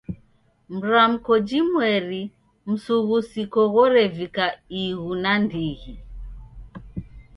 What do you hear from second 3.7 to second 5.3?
ghorevika ighu